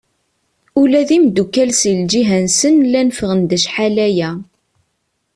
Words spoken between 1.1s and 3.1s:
imddukal s lǧiha-nsen llan